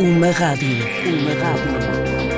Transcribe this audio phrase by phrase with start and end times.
[0.00, 0.78] Uma rádio.
[1.06, 1.78] Uma rádio.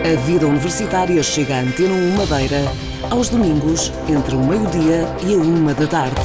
[0.04, 2.70] A vida universitária chega à Antena 1 Madeira
[3.10, 6.20] aos domingos, entre o meio-dia e a uma da tarde.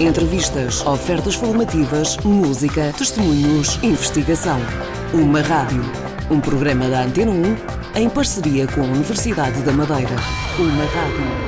[0.00, 4.58] Entrevistas, ofertas formativas, música, testemunhos, investigação.
[5.14, 5.84] Uma rádio.
[6.30, 10.16] Um programa da Antena 1 em parceria com a Universidade da Madeira.
[10.58, 11.41] Uma rádio.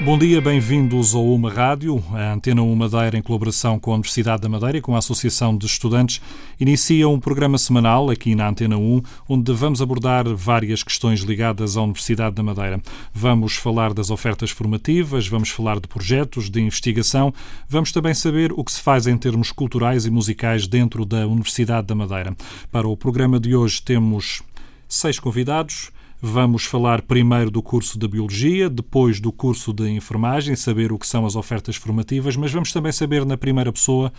[0.00, 2.02] Bom dia, bem-vindos ao Uma Rádio.
[2.12, 5.58] A Antena Uma Madeira, em colaboração com a Universidade da Madeira e com a Associação
[5.58, 6.22] de Estudantes,
[6.58, 11.82] inicia um programa semanal aqui na Antena 1, onde vamos abordar várias questões ligadas à
[11.82, 12.80] Universidade da Madeira.
[13.12, 17.34] Vamos falar das ofertas formativas, vamos falar de projetos, de investigação,
[17.68, 21.88] vamos também saber o que se faz em termos culturais e musicais dentro da Universidade
[21.88, 22.36] da Madeira.
[22.70, 24.42] Para o programa de hoje temos
[24.88, 25.90] seis convidados.
[26.20, 31.06] Vamos falar primeiro do curso de Biologia, depois do curso de Enfermagem, saber o que
[31.06, 34.12] são as ofertas formativas, mas vamos também saber na primeira pessoa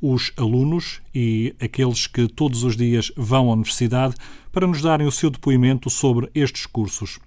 [0.00, 4.14] os alunos e aqueles que todos os dias vão à universidade
[4.52, 7.18] para nos darem o seu depoimento sobre estes cursos.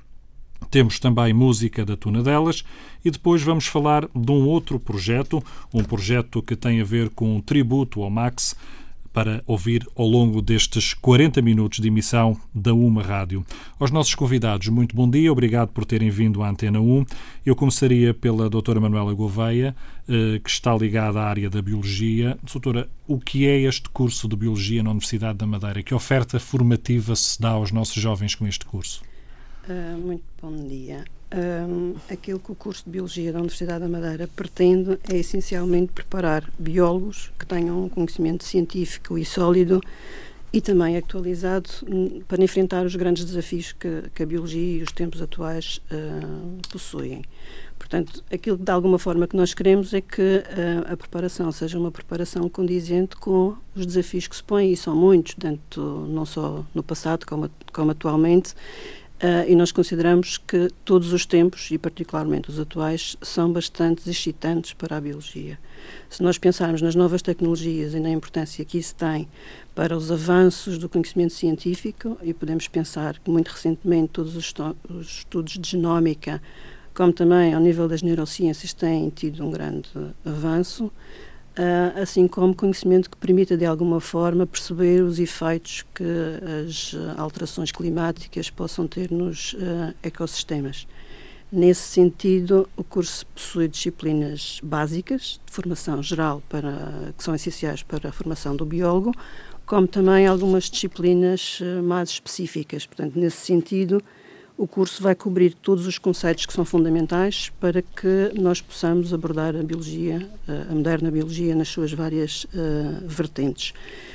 [0.72, 2.64] Temos também música da Tuna Delas
[3.04, 7.36] e depois vamos falar de um outro projeto, um projeto que tem a ver com
[7.36, 8.56] um tributo ao Max,
[9.16, 13.46] para ouvir ao longo destes 40 minutos de emissão da UMA Rádio.
[13.80, 17.06] Aos nossos convidados, muito bom dia, obrigado por terem vindo à Antena 1.
[17.46, 19.74] Eu começaria pela doutora Manuela Gouveia,
[20.10, 22.38] eh, que está ligada à área da Biologia.
[22.44, 25.82] Doutora, o que é este curso de Biologia na Universidade da Madeira?
[25.82, 29.02] Que oferta formativa se dá aos nossos jovens com este curso?
[29.68, 31.04] Uh, muito bom dia.
[31.34, 36.48] Um, aquilo que o curso de Biologia da Universidade da Madeira pretende é essencialmente preparar
[36.60, 39.82] biólogos que tenham um conhecimento científico e sólido
[40.54, 44.92] e também atualizado hum, para enfrentar os grandes desafios que, que a biologia e os
[44.92, 47.24] tempos atuais uh, possuem.
[47.80, 51.92] Portanto, aquilo de alguma forma que nós queremos é que uh, a preparação seja uma
[51.92, 56.84] preparação condizente com os desafios que se põem, e são muitos, tanto não só no
[56.84, 58.54] passado como, como atualmente,
[59.16, 64.74] Uh, e nós consideramos que todos os tempos, e particularmente os atuais, são bastante excitantes
[64.74, 65.58] para a biologia.
[66.10, 69.30] Se nós pensarmos nas novas tecnologias e na importância que isso tem
[69.74, 74.54] para os avanços do conhecimento científico, e podemos pensar que muito recentemente todos os,
[74.90, 76.42] os estudos de genómica,
[76.94, 79.90] como também ao nível das neurociências, têm tido um grande
[80.26, 80.92] avanço,
[81.58, 86.04] Uh, assim como conhecimento que permita, de alguma forma, perceber os efeitos que
[86.68, 90.86] as alterações climáticas possam ter nos uh, ecossistemas.
[91.50, 98.10] Nesse sentido, o curso possui disciplinas básicas de formação geral para, que são essenciais para
[98.10, 99.14] a formação do biólogo,
[99.66, 102.86] como também algumas disciplinas uh, mais específicas.
[102.86, 104.04] Portanto, nesse sentido,
[104.58, 109.56] o curso vai cobrir todos os conceitos que são fundamentais para que nós possamos abordar
[109.56, 113.74] a biologia, a moderna biologia, nas suas várias uh, vertentes.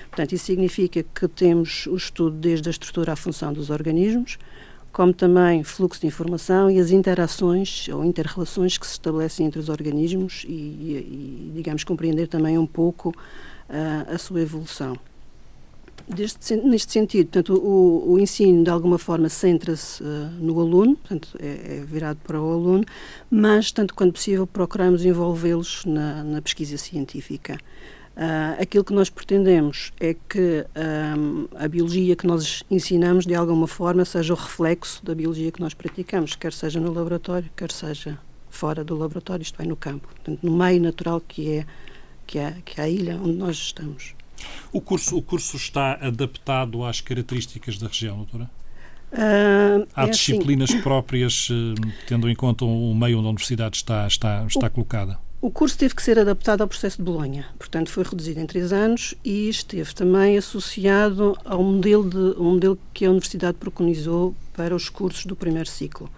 [0.09, 4.39] Portanto, isso significa que temos o estudo desde a estrutura à função dos organismos,
[4.91, 9.69] como também fluxo de informação e as interações ou interrelações que se estabelecem entre os
[9.69, 14.97] organismos e, e, e digamos, compreender também um pouco uh, a sua evolução.
[16.09, 20.07] Deste, neste sentido, portanto, o, o, ensino de alguma forma centra-se uh,
[20.41, 22.85] no aluno, portanto, é, é, virado para o aluno,
[23.31, 27.59] mas, tanto quanto possível, procuramos envolvê-los na, na, pesquisa científica.
[28.17, 30.67] Uh, aquilo que nós pretendemos é que
[31.17, 35.61] um, a biologia que nós ensinamos, de alguma forma, seja o reflexo da biologia que
[35.61, 38.19] nós praticamos, quer seja no laboratório, quer seja
[38.51, 41.67] fora do laboratório, isto é, no campo, portanto, no meio natural que é,
[42.27, 44.15] que é, que é a ilha onde nós estamos.
[44.73, 48.51] O curso, o curso está adaptado às características da região, doutora?
[49.13, 50.11] Uh, Há é assim.
[50.11, 50.83] disciplinas assim.
[50.83, 55.19] próprias, eh, tendo em conta o meio onde a universidade está, está, está o, colocada?
[55.43, 58.73] O curso teve que ser adaptado ao processo de Bolonha, portanto foi reduzido em três
[58.73, 64.77] anos e esteve também associado ao modelo, de, ao modelo que a universidade preconizou para
[64.77, 66.09] os cursos do primeiro ciclo.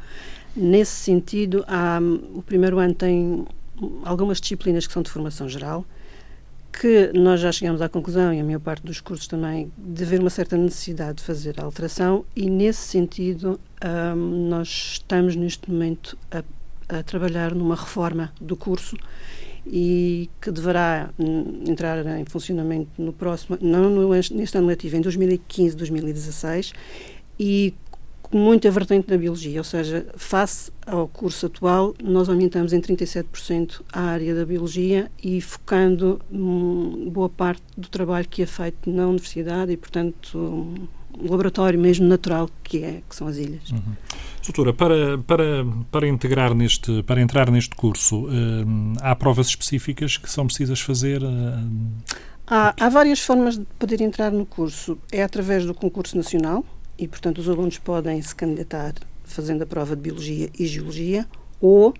[0.55, 1.99] Nesse sentido, há,
[2.35, 3.47] o primeiro ano tem
[4.05, 5.87] algumas disciplinas que são de formação geral,
[6.73, 10.21] que nós já chegamos à conclusão, e a maior parte dos cursos também, de haver
[10.21, 13.61] uma certa necessidade de fazer a alteração, e nesse sentido
[14.17, 16.43] um, nós estamos neste momento a,
[16.89, 18.97] a, trabalhar numa reforma do curso
[19.67, 21.11] e que deverá
[21.69, 26.73] entrar em funcionamento no próximo, não no, neste ano letivo, em 2015, 2016,
[28.33, 32.81] e com muita vertente da biologia, ou seja, face ao curso atual, nós aumentamos em
[32.81, 38.91] 37% a área da biologia e focando hum, boa parte do trabalho que é feito
[38.91, 40.75] na universidade e, portanto,
[41.21, 43.71] laboratório mesmo natural que é que são as ilhas.
[43.71, 43.95] Uhum.
[44.45, 48.31] Doutora, para, para, para integrar neste, para entrar neste curso, uh,
[49.01, 51.23] há provas específicas que são precisas fazer?
[51.23, 51.93] Uh,
[52.47, 54.99] há, há várias formas de poder entrar no curso.
[55.13, 56.65] É através do concurso nacional
[57.03, 58.95] e, portanto, os alunos podem se candidatar
[59.25, 61.27] fazendo a prova de Biologia e Geologia
[61.61, 61.93] ou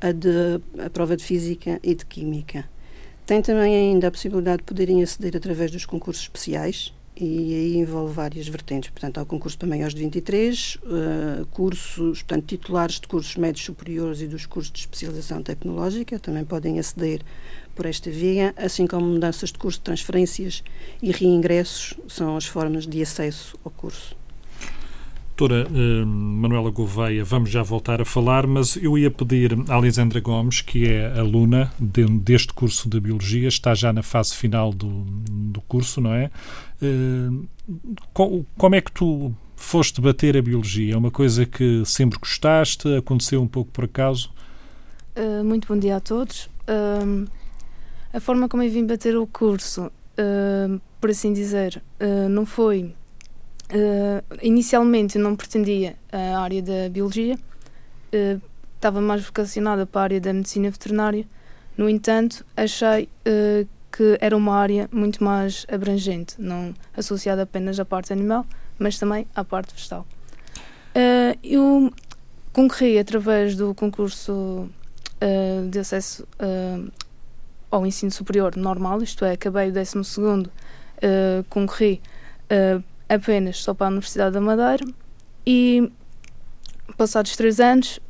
[0.00, 2.64] a, de, a prova de Física e de Química.
[3.26, 8.14] Tem também ainda a possibilidade de poderem aceder através dos concursos especiais, e aí envolve
[8.14, 8.90] várias vertentes.
[8.90, 13.64] Portanto, há o concurso para maiores de 23, uh, cursos, portanto, titulares de cursos médios
[13.64, 17.22] superiores e dos cursos de especialização tecnológica também podem aceder
[17.74, 20.62] por esta via, assim como mudanças de curso, transferências
[21.02, 24.16] e reingressos são as formas de acesso ao curso.
[25.36, 30.20] Doutora uh, Manuela Gouveia, vamos já voltar a falar, mas eu ia pedir à Lisandra
[30.20, 34.86] Gomes, que é aluna de, deste curso de Biologia, está já na fase final do,
[34.88, 36.30] do curso, não é?
[36.80, 40.94] Uh, como é que tu foste bater a Biologia?
[40.94, 42.86] É uma coisa que sempre gostaste?
[42.96, 44.30] Aconteceu um pouco por acaso?
[45.16, 46.48] Uh, muito bom dia a todos.
[48.12, 49.90] a forma como eu vim bater o curso,
[51.00, 51.82] por assim dizer,
[52.30, 52.94] não foi
[53.74, 58.40] Uh, inicialmente não pretendia a área da biologia, uh,
[58.76, 61.26] estava mais vocacionada para a área da medicina veterinária.
[61.76, 67.84] No entanto, achei uh, que era uma área muito mais abrangente, não associada apenas à
[67.84, 68.46] parte animal,
[68.78, 70.06] mas também à parte vegetal.
[71.42, 71.92] eu
[72.52, 74.68] concorri através do concurso
[75.70, 76.26] de acesso
[77.70, 80.50] ao ensino superior normal, isto é, acabei o 12 segundo,
[81.48, 82.02] concorri
[83.08, 84.84] apenas só para a Universidade da Madeira
[85.46, 85.90] e
[86.96, 88.00] passados três anos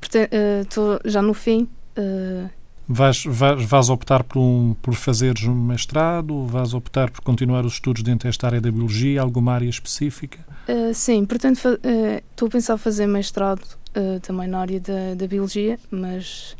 [0.00, 1.68] estou uh, uh, já no fim
[1.98, 2.48] uh,
[2.88, 6.46] Vais, vais, vais, optar por, um, por fazeres um mestrado?
[6.46, 9.20] Vais optar por continuar os estudos dentro desta área da biologia?
[9.20, 10.38] Alguma área específica?
[10.68, 11.58] Uh, sim, portanto,
[12.30, 13.62] estou a pensar fazer mestrado
[14.22, 16.56] também na área da, da, biologia, mas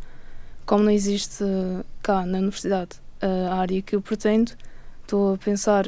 [0.65, 1.45] como não existe
[2.03, 4.51] cá na universidade a área que eu pretendo,
[5.03, 5.87] estou a pensar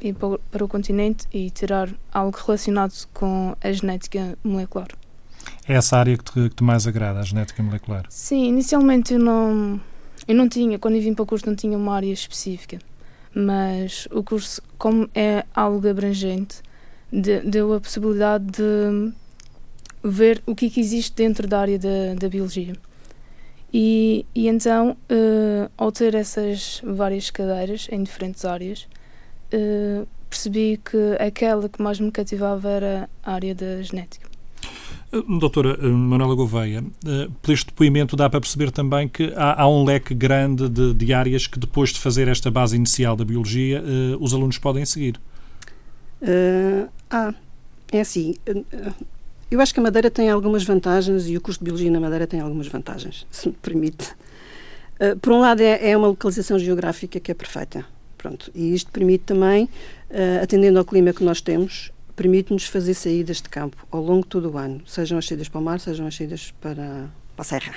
[0.00, 4.88] ir para o continente e tirar algo relacionado com a genética molecular.
[5.66, 8.04] É essa área que te, que te mais agrada, a genética molecular?
[8.08, 9.80] Sim, inicialmente eu não,
[10.26, 12.78] eu não tinha, quando eu vim para o curso, não tinha uma área específica.
[13.34, 16.62] Mas o curso, como é algo abrangente,
[17.12, 19.12] de, deu a possibilidade de
[20.02, 22.74] ver o que, é que existe dentro da área da, da biologia.
[23.72, 28.88] E, e então, uh, ao ter essas várias cadeiras em diferentes áreas,
[29.52, 34.28] uh, percebi que aquela que mais me cativava era a área da genética.
[35.12, 36.84] Eh, doutora Manuela Gouveia,
[37.40, 41.14] por este depoimento dá para perceber também que há, há um leque grande de, de,
[41.14, 43.82] áreas que depois de fazer esta base inicial da biologia,
[44.20, 45.18] os alunos podem seguir.
[46.20, 47.32] Uh, ah,
[47.92, 48.34] é assim.
[49.50, 52.26] Eu acho que a Madeira tem algumas vantagens e o curso de Biologia na Madeira
[52.26, 54.12] tem algumas vantagens, se me permite.
[55.00, 57.84] Uh, por um lado, é, é, uma localização geográfica que é perfeita.
[58.18, 59.64] Pronto, e isto permite também,
[60.10, 64.28] uh, atendendo ao clima que nós temos, permite-nos fazer saídas de campo ao longo de
[64.28, 67.44] todo o ano, sejam as saídas para o mar, sejam as saídas para, para a
[67.44, 67.74] serra.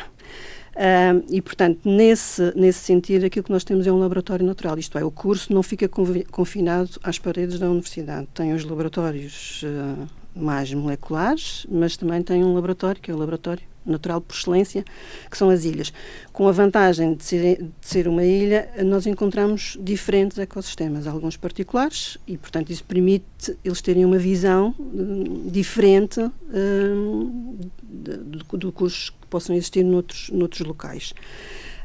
[0.72, 4.98] Uh, e, portanto, nesse, nesse sentido, aquilo que nós temos é um laboratório natural, isto
[4.98, 8.28] é, o curso não fica confinado às paredes da universidade.
[8.34, 13.64] Tem os laboratórios uh, mais moleculares, mas também tem um laboratório, que é o laboratório
[13.86, 14.84] natural por excelência,
[15.30, 15.92] que são as ilhas.
[16.32, 22.18] Com a vantagem de ser, de ser uma ilha, nós encontramos diferentes ecossistemas, alguns particulares,
[22.28, 29.28] e, portanto, isso permite eles terem uma visão hum, diferente hum, do, do curso que
[29.28, 31.14] possam existir noutros, noutros locais.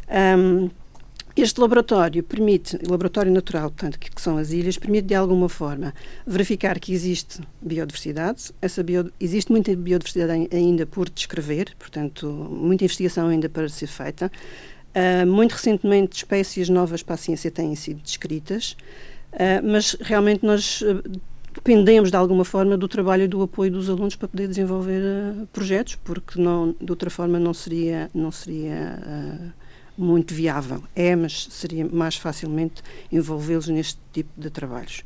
[0.08, 0.70] Um,
[1.36, 5.92] este laboratório permite, laboratório natural, portanto, que, que, são as ilhas, permite de alguma forma
[6.26, 8.52] verificar que existe biodiversidade.
[8.62, 14.32] Essa bio, existe muita biodiversidade ainda por descrever, portanto, muita investigação ainda para ser feita.
[14.94, 18.74] Uh, muito recentemente, espécies novas para a ciência têm sido descritas,
[19.34, 21.02] uh, mas realmente nós uh,
[21.52, 25.02] dependemos de alguma forma do trabalho e do apoio dos alunos para poder desenvolver
[25.52, 29.54] projetos, porque não, de outra forma não seria, não seria
[29.96, 30.82] muito viável.
[30.94, 35.02] É, mas seria mais facilmente envolvê-los neste tipo de trabalhos.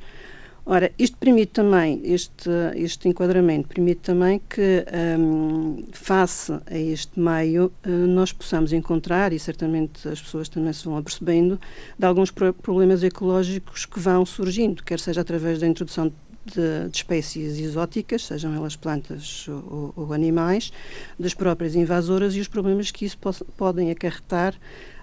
[0.64, 4.84] Ora, isto permite também, este, este enquadramento permite também que,
[5.18, 10.84] um, face a este meio, uh, nós possamos encontrar, e certamente as pessoas também se
[10.84, 11.58] vão apercebendo,
[11.98, 16.14] de alguns problemas ecológicos que vão surgindo, quer seja através da introdução de,
[16.54, 20.72] de, espécies exóticas, sejam elas plantas ou, ou, animais,
[21.18, 24.54] das próprias invasoras e os problemas que isso po podem acarretar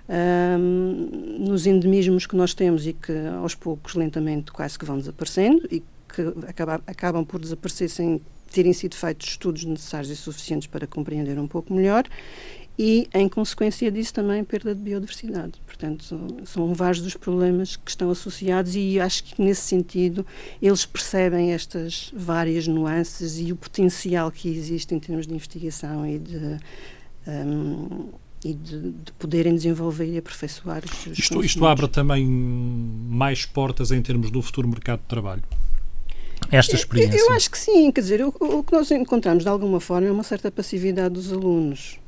[0.09, 5.67] um, nos endemismos que nós temos e que aos poucos, lentamente, quase que vão desaparecendo
[5.71, 10.87] e que acaba, acabam por desaparecer sem terem sido feitos estudos necessários e suficientes para
[10.87, 12.05] compreender um pouco melhor
[12.77, 15.53] e, em consequência disso, também perda de biodiversidade.
[15.65, 16.05] Portanto,
[16.45, 20.25] são vários dos problemas que estão associados e acho que, nesse sentido,
[20.61, 26.19] eles percebem estas várias nuances e o potencial que existe em termos de investigação e
[26.19, 26.57] de.
[27.27, 28.09] Um,
[28.45, 33.91] e de, de, poderem desenvolver e aperfeiçoar os seus isto, isto abre também mais portas
[33.91, 35.43] em termos do futuro mercado de trabalho?
[36.51, 37.17] Esta experiência?
[37.17, 40.07] Eu, eu acho que sim, quer dizer, o, o, que nós encontramos de alguma forma
[40.07, 41.99] é uma certa passividade dos alunos.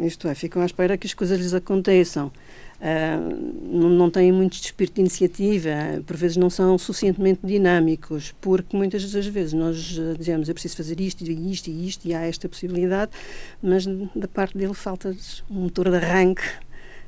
[0.00, 2.32] Isto é, ficam à espera que as coisas lhes aconteçam.
[2.78, 5.70] Uh, não, não, têm muito espírito de iniciativa,
[6.06, 10.76] por vezes não são suficientemente dinâmicos, porque muitas das vezes nós uh, dizemos é preciso
[10.76, 13.10] fazer isto e isto e isto e há esta possibilidade,
[13.60, 15.16] mas da parte dele falta
[15.50, 16.44] um motor de arranque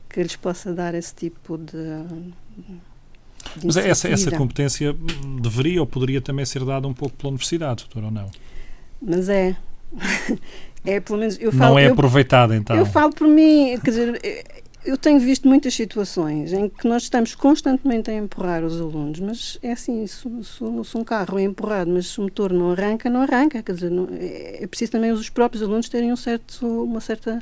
[0.09, 1.73] que lhes possa dar esse tipo de.
[3.56, 4.94] de mas essa, essa competência
[5.40, 8.28] deveria ou poderia também ser dada um pouco pela universidade, doutor, ou não?
[9.00, 9.56] Mas é.
[10.85, 12.77] É, pelo menos eu falo, Não é aproveitada, então.
[12.77, 14.21] Eu falo por mim, quer dizer,
[14.85, 19.59] eu tenho visto muitas situações em que nós estamos constantemente a empurrar os alunos, mas
[19.63, 23.11] é assim, se, se, se um carro é empurrado, mas se o motor não arranca,
[23.11, 23.63] não arranca.
[23.63, 27.39] Quer dizer, não, é, é, preciso também os próprios alunos terem um certo, uma certa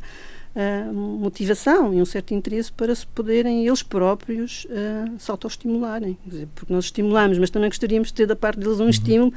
[0.56, 6.18] uh, motivação e um certo interesse para se poderem eles próprios uh, se autoestimularem.
[6.24, 8.90] Quer dizer, porque nós estimulamos, mas também gostaríamos de ter da parte deles um uhum.
[8.90, 9.32] estímulo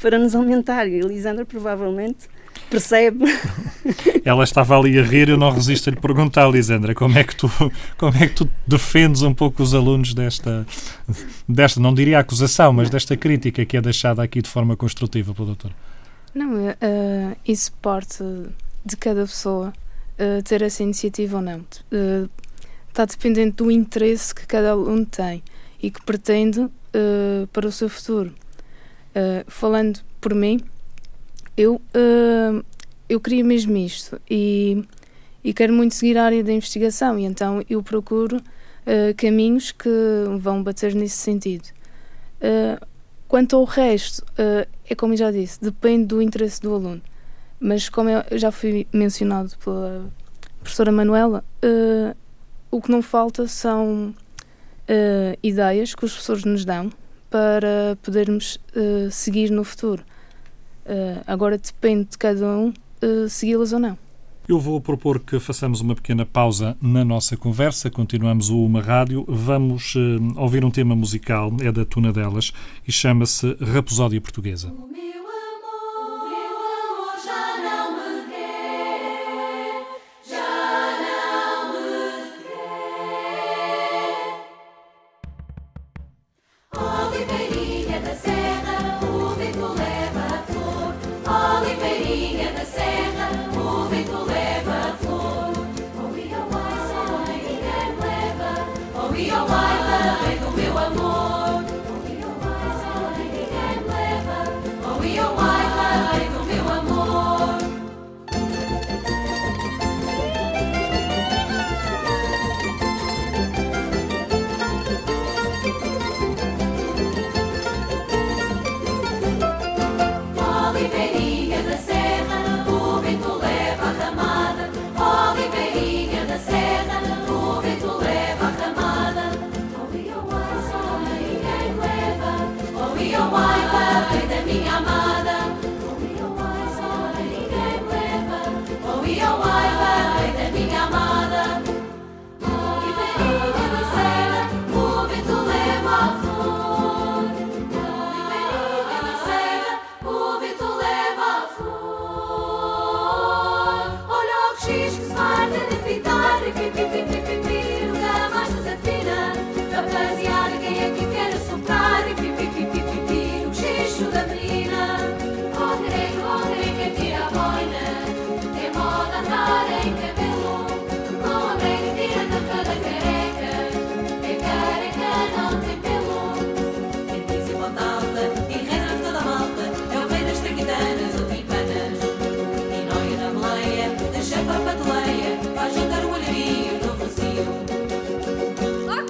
[0.00, 0.88] para nos aumentar.
[0.88, 2.28] E a Elisandra provavelmente
[2.70, 3.24] percebe.
[4.24, 7.36] Ela estava ali a rir, eu não resisto a lhe perguntar, Lisandra, como é que
[7.36, 7.50] tu,
[7.96, 10.66] como é que tu defendes um pouco os alunos desta,
[11.48, 15.46] desta, não diria acusação, mas desta crítica que é deixada aqui de forma construtiva pelo
[15.46, 15.72] doutor?
[16.34, 18.22] Não, uh, isso parte
[18.84, 19.72] de cada pessoa
[20.18, 21.60] uh, ter essa iniciativa ou não.
[21.60, 22.28] Uh,
[22.88, 25.42] está dependente do interesse que cada aluno tem
[25.82, 26.68] e que pretende
[27.52, 28.32] para o seu futuro.
[29.46, 30.58] falando por mim,
[31.56, 32.64] eu, uh,
[33.08, 34.84] eu queria mesmo isto e,
[35.42, 39.88] e quero muito seguir a área da investigação e então eu procuro uh, caminhos que
[40.38, 41.68] vão bater nesse sentido.
[42.36, 42.84] Uh,
[43.26, 44.24] quanto ao resto,
[44.88, 47.02] é como já disse, depende do interesse do aluno.
[47.58, 50.08] Mas como já foi mencionado pela
[50.60, 51.42] professora Manuela,
[52.70, 54.14] o que não falta são
[55.42, 56.92] ideias que os professores nos dão
[57.28, 58.60] para podermos
[59.10, 60.04] seguir no futuro.
[60.86, 62.68] Uh, agora depende de cada um
[63.02, 63.98] uh, segui-las ou não.
[64.48, 67.90] Eu vou propor que façamos uma pequena pausa na nossa conversa.
[67.90, 69.24] Continuamos o Uma Rádio.
[69.26, 72.52] Vamos uh, ouvir um tema musical, é da Tuna Delas,
[72.86, 74.72] e chama-se Raposódia Portuguesa.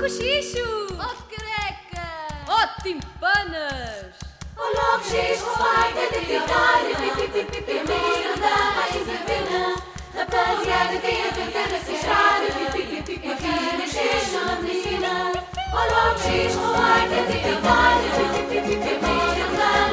[0.07, 0.87] cochicho!
[0.99, 2.07] Ó oh, careca!
[2.47, 4.15] Ó oh, timpanas!
[4.57, 6.81] Olha o cochicho, vai ter de gritar
[7.65, 9.61] Primeiro dá mais a pena
[10.15, 15.15] Rapaziada, quem é tentar E Aqui no cochicho, na piscina
[15.75, 17.95] Olha o cochicho, vai ter de gritar
[18.49, 19.86] Primeiro dá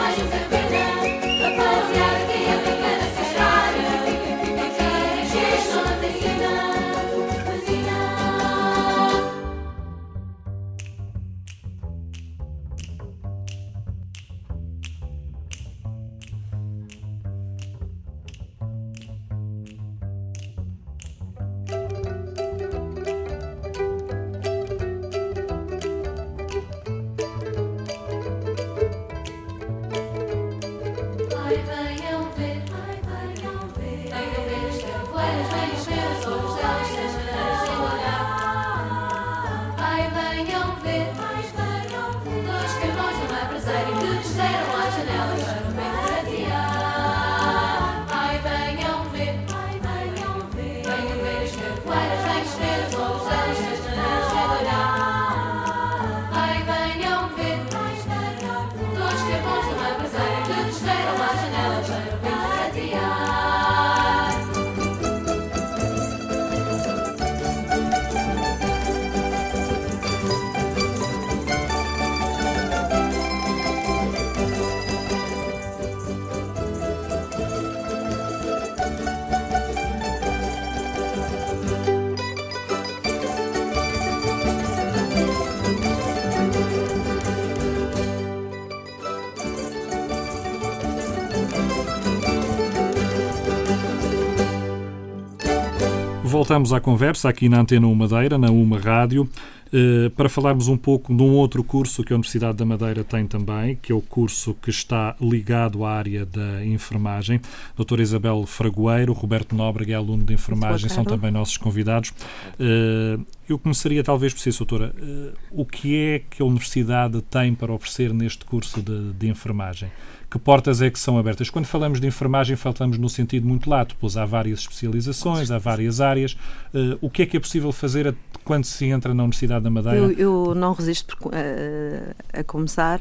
[96.44, 99.30] voltamos à conversa aqui na Antena 1 Madeira, na UMA Rádio.
[99.72, 103.26] Eh, para falarmos um pouco de um outro curso que a Universidade da Madeira tem
[103.26, 107.40] também, que é o curso que está ligado à área da enfermagem.
[107.78, 112.14] Doutora Isabel Fragoeiro, Roberto Nóbrega, é aluno de enfermagem, são também nossos convidados.
[112.60, 117.56] Eh, eu começaria talvez por si, doutora, eh, o que é que a Universidade tem
[117.56, 119.90] para oferecer neste curso de, de enfermagem?
[120.34, 121.52] Que portas é que são abertas?
[121.52, 126.02] Quando falamos de enfermagem, falamos no sentido muito lato, pois há várias especializações, há várias
[126.02, 126.34] áreas.
[126.74, 129.96] Uh, o que é que é possível fazer quando se entra na Universidade da Madeira?
[129.96, 133.00] Eu, eu não resisto por, uh, a começar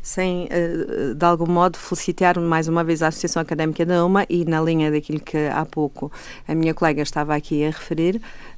[0.00, 4.44] sem, uh, de algum modo, felicitar mais uma vez a Associação Académica da UMA e
[4.44, 6.10] na linha daquilo que há pouco
[6.46, 8.20] a minha colega estava aqui a referir,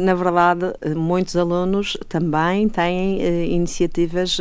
[0.00, 4.38] na verdade, eh, muitos alunos também têm eh, iniciativas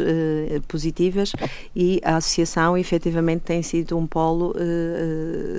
[0.68, 1.34] positivas
[1.76, 4.56] e a associação efetivamente tem sido um polo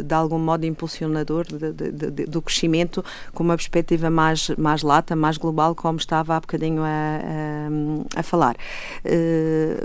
[0.05, 5.14] de algum modo impulsionador de, de, de, do crescimento com uma perspectiva mais, mais lata,
[5.14, 6.87] mais global, como estava há bocadinho a,
[8.16, 8.57] a, a falar.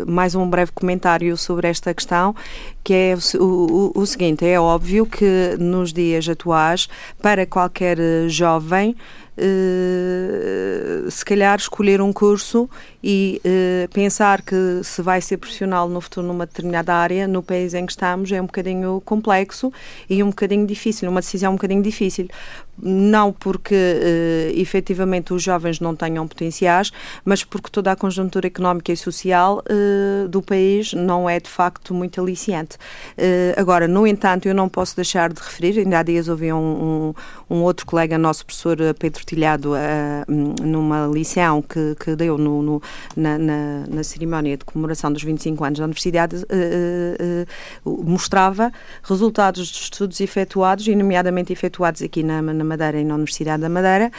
[0.08, 2.36] mais um breve comentário sobre esta questão,
[2.84, 6.88] que é o, o, o seguinte: é óbvio que nos dias atuais,
[7.22, 8.96] para qualquer jovem,
[11.10, 12.70] se calhar escolher um curso
[13.04, 17.74] e uh, pensar que se vai ser profissional no futuro numa determinada área, no país
[17.74, 19.74] em que estamos, é um bocadinho complexo
[20.10, 22.28] e um bocadinho difícil, uma decisão um bocadinho difícil.
[22.82, 26.92] Não porque uh, efetivamente os jovens não tenham potenciais,
[27.24, 31.94] mas porque toda a conjuntura económica e social uh, do país não é de facto
[31.94, 32.78] muito aliciante.
[33.58, 37.14] agora, no entanto, eu não posso deixar de referir, ainda há dias ouvi um,
[37.50, 42.62] um, um outro colega nosso, professor Pedro partilhado uh, numa lição que, que deu no,
[42.62, 42.82] no
[43.16, 48.72] na, na, na, cerimónia de comemoração dos 25 anos da Universidade, uh, uh, mostrava
[49.04, 53.70] resultados de estudos efetuados, e nomeadamente efetuados aqui na, na Madeira e na Universidade da
[53.70, 54.12] Madeira,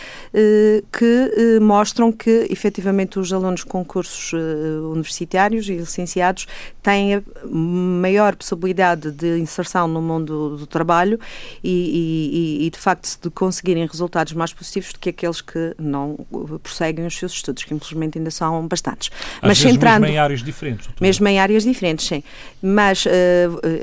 [0.92, 6.46] que mostram que efetivamente os alunos com cursos universitários e licenciados
[6.82, 11.18] têm a maior possibilidade de inserção no mundo do trabalho
[11.62, 16.18] e, e, e de facto de conseguirem resultados mais positivos do que aqueles que não
[16.62, 19.10] prosseguem os seus estudos, que infelizmente ainda são bastantes.
[19.42, 20.88] Mas centrando, mesmo em áreas diferentes.
[21.00, 22.22] Mesmo em áreas diferentes, sim.
[22.62, 23.10] Mas uh,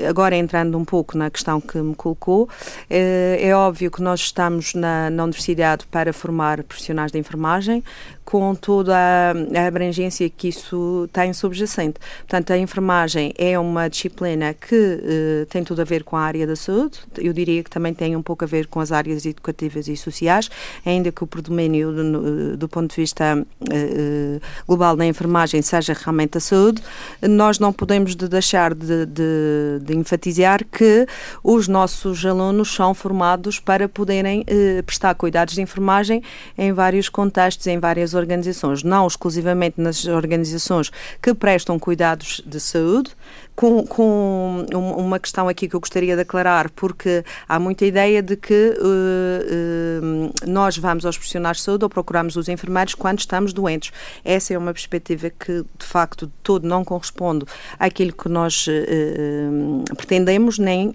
[0.08, 2.48] agora entrando um pouco na questão que me colocou, uh,
[2.90, 7.82] é óbvio que nós estamos na, na universidade para formar profissionais de enfermagem,
[8.24, 11.98] com toda a, abrangência que isso tem subjacente.
[12.20, 16.46] Portanto, a enfermagem é uma disciplina que uh, tem tudo a ver com a área
[16.46, 19.88] da saúde, eu diria que também tem um pouco a ver com as áreas educativas
[19.88, 20.48] e sociais,
[20.84, 26.38] ainda que o predomínio do, do ponto de vista uh, global na enfermagem seja realmente
[26.38, 26.82] a saúde,
[27.22, 31.06] nós não podemos de deixar de, de, de, enfatizar que
[31.42, 36.22] os nossos alunos são formados para poderem uh, prestar cuidados de enfermagem
[36.56, 43.10] em vários contextos, em várias organizações, não exclusivamente nas organizações que prestam cuidados de saúde,
[43.54, 48.36] com, com uma questão aqui que eu gostaria de aclarar, porque há muita ideia de
[48.36, 53.52] que uh, uh, nós vamos aos profissionais de saúde ou procuramos os enfermeiros quando estamos
[53.52, 53.92] doentes.
[54.24, 57.44] Essa é uma perspectiva que, de facto, de todo não corresponde
[57.78, 60.94] àquilo que nós uh, pretendemos, nem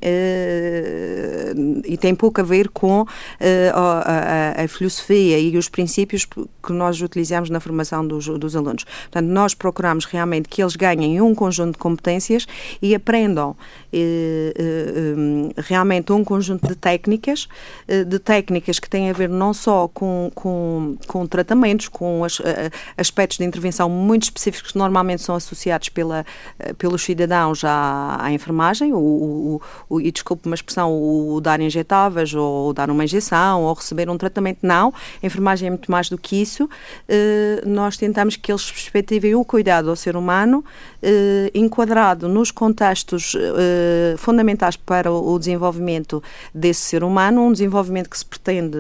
[1.86, 3.06] e tem pouco a ver com
[3.74, 8.84] a, a, a, filosofia e os princípios que nós utilizamos na formação dos, dos alunos.
[8.84, 12.47] Portanto, nós procuramos realmente que eles ganhem um conjunto de competências
[12.82, 13.56] e aprendam
[13.92, 17.48] eh, eh, realmente um conjunto de técnicas,
[17.88, 22.42] eh, de técnicas que têm a ver não só com, com, com tratamentos, com as,
[22.98, 26.26] aspectos de intervenção muito específicos que normalmente são associados pela,
[26.78, 32.74] pelos cidadãos à, à enfermagem, o, o, e desculpe uma expressão, o dar injetáveis ou
[32.74, 34.94] dar uma injeção ou receber um tratamento, não.
[35.24, 36.70] A enfermagem é muito mais do que isso.
[37.66, 40.64] nós tentamos que eles perspectivem o cuidado ao ser humano
[41.54, 46.22] enquadrado nos contextos uh, fundamentais para o desenvolvimento
[46.54, 48.78] desse ser humano, um desenvolvimento que se pretende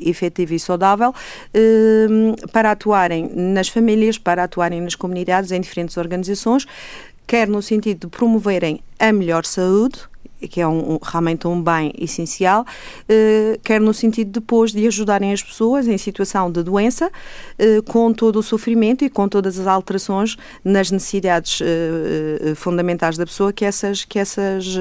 [0.00, 6.66] efetivo e saudável, uh, para atuarem nas famílias, para atuarem nas comunidades, em diferentes organizações,
[7.26, 10.00] quer no sentido de promoverem a melhor saúde,
[10.48, 12.64] que é um, realmente um bem essencial,
[13.08, 17.10] eh, quer no sentido depois de ajudarem as pessoas em situação de doença,
[17.58, 23.26] eh, com todo o sofrimento e com todas as alterações nas necessidades eh, fundamentais da
[23.26, 24.76] pessoa que essas, que essas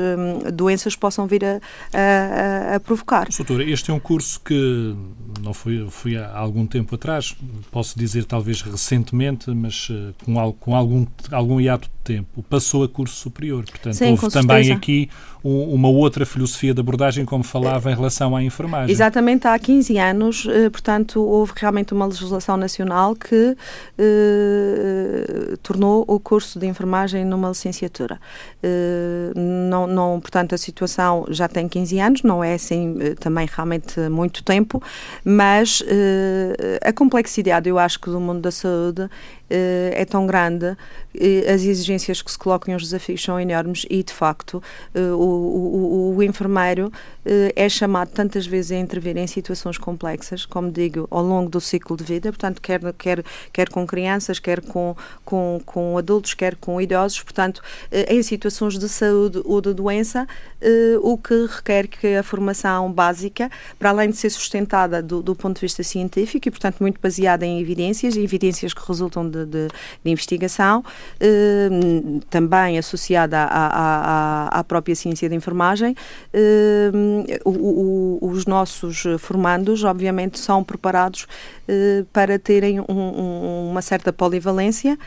[0.53, 1.59] doenças possam vir a,
[1.93, 3.27] a, a provocar.
[3.35, 4.95] Doutora, este é um curso que
[5.41, 7.35] não foi, foi há algum tempo atrás,
[7.71, 12.89] posso dizer talvez recentemente, mas uh, com, com algum, algum hiato de tempo, passou a
[12.89, 13.63] curso superior.
[13.65, 15.09] Portanto, Sim, houve também aqui
[15.43, 18.91] um, uma outra filosofia de abordagem, como falava, em relação à enfermagem.
[18.91, 23.57] Exatamente, há 15 anos, uh, portanto, houve realmente uma legislação nacional que uh,
[25.63, 28.19] tornou o curso de enfermagem numa licenciatura.
[29.35, 34.43] não, não, portanto, a situação já tem 15 anos, não é assim também realmente muito
[34.43, 34.81] tempo,
[35.31, 35.83] mas
[36.83, 39.09] a complexidade, eu acho que do mundo da saúde
[39.51, 40.77] eh, é tão grande,
[41.53, 44.63] as exigências que se colocam e os desafios são enormes e, de facto,
[44.95, 46.89] eh, o, o, o enfermeiro
[47.25, 51.59] eh, é chamado tantas vezes a intervir em situações complexas, como digo, ao longo do
[51.59, 56.55] ciclo de vida, portanto, quer, quer, quer com crianças, quer com, com, com adultos, quer
[56.55, 60.25] com idosos, portanto, em situações de saúde ou de doença,
[61.01, 65.55] o que requer que a formação básica, para além de ser sustentada do, do ponto
[65.55, 69.67] de vista científico e, portanto, muito baseada em evidências, evidências que resultam de de,
[70.03, 70.83] de investigação,
[71.19, 71.69] eh,
[72.29, 75.95] também associada à, à, à, própria ciência da enfermagem.
[76.33, 76.91] Eh,
[77.45, 77.49] o,
[78.21, 81.27] o, os nossos formandos, obviamente, são preparados
[81.67, 84.97] eh, para terem um, um, uma certa polivalência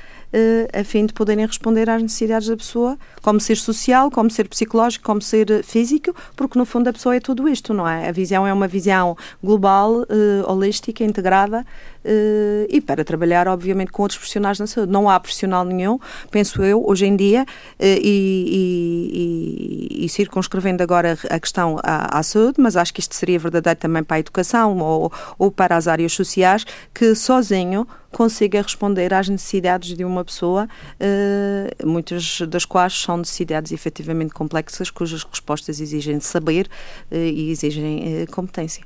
[0.72, 5.04] a fim de poderem responder às necessidades da pessoa, como ser social, como ser psicológico,
[5.04, 8.08] como ser físico, porque no fundo a pessoa é tudo isto, não é?
[8.08, 10.04] A visão é uma visão global,
[10.46, 11.64] holística, integrada,
[12.04, 14.92] uh, e para trabalhar, obviamente, com outros profissionais na saúde.
[14.92, 15.98] Não há profissional nenhum,
[16.30, 17.46] penso eu, hoje em dia, uh,
[17.80, 23.38] e, e, e, circunscrevendo agora a questão à, à, saúde, mas acho que isto seria
[23.38, 29.12] verdadeiro também para a educação ou, ou para as áreas sociais, que sozinho consiga responder
[29.12, 30.68] às necessidades de uma pessoa,
[31.00, 36.68] uh, muitas das quais são necessidades efetivamente complexas, cujas respostas exigem saber
[37.10, 38.84] e exigem competência.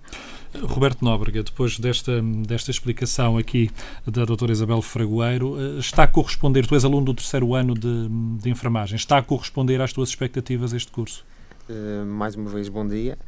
[0.62, 3.70] Roberto Nóbrega, depois desta, desta explicação aqui
[4.06, 8.08] da doutora Isabel Fragoeiro, eh, está a corresponder, tu és aluno do terceiro ano de,
[8.42, 11.24] de enfermagem, está a corresponder às tuas expectativas este curso?
[11.68, 13.18] Uh, mais uma vez, bom dia.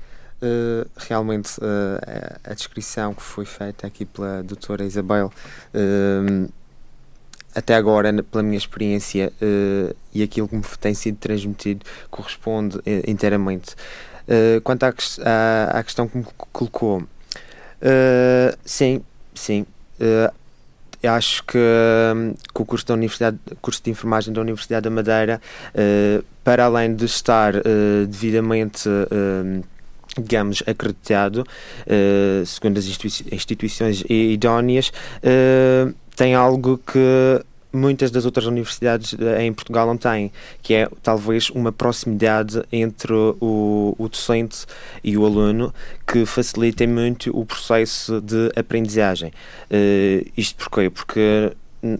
[0.42, 5.30] Uh, realmente, uh, a descrição que foi feita aqui pela doutora Isabel
[7.54, 9.32] até agora, pela minha experiência
[10.14, 13.74] e aquilo que me tem sido transmitido, corresponde inteiramente.
[14.30, 17.02] Uh, quanto à, à, à, questão que me colocou,
[18.64, 19.02] sim,
[19.34, 19.66] sim.
[21.02, 21.58] acho que,
[22.54, 25.40] que, o curso, da Universidade, curso de Enfermagem da Universidade da Madeira,
[26.44, 27.54] para além de estar
[28.08, 28.88] devidamente
[30.18, 39.14] digamos, acreditado, uh, segundo as instituições idóneas, uh, tem algo que muitas das outras universidades
[39.18, 44.66] eh, em Portugal não têm, que é talvez uma proximidade entre o, o docente
[45.02, 45.72] e o aluno
[46.06, 49.32] que facilita muito o processo de aprendizagem.
[49.70, 50.90] Uh, isto porquê?
[50.90, 51.52] Porque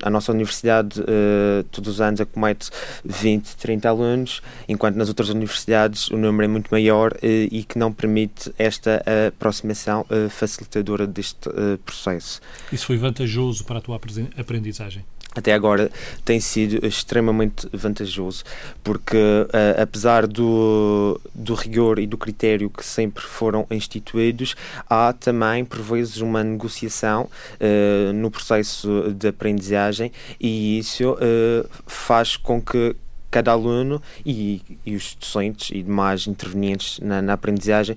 [0.02, 2.70] a nossa universidade uh, todos os anos acomete
[3.04, 7.78] 20, 30 alunos, enquanto nas outras universidades o número é muito maior uh, e que
[7.78, 11.48] não permite esta aproximação uh, facilitadora deste
[11.85, 12.40] processo.
[12.72, 14.00] Isso foi vantajoso para a tua
[14.37, 15.04] aprendizagem?
[15.34, 15.90] Até agora
[16.24, 18.42] tem sido extremamente vantajoso,
[18.82, 24.56] porque uh, apesar do, do rigor e do critério que sempre foram instituídos,
[24.88, 27.28] há também, por vezes, uma negociação
[27.60, 32.96] uh, no processo de aprendizagem e isso uh, faz com que
[33.30, 37.96] cada aluno e, e, os docentes e demais intervenientes na, na aprendizagem